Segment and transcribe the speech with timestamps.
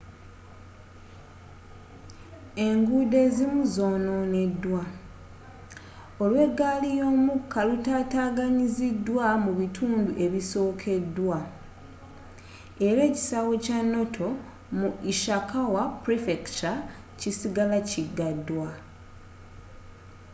[2.67, 4.83] enguudo ezimu zononeddwa
[6.23, 11.37] olw'egaali y'omukka lutataganyiziddwa mu bitundu ebikoseddwa
[12.87, 14.27] era ekisaawe kya noto
[14.77, 16.75] mu ishikawa prefecture
[17.19, 18.69] kisigala kigaddwa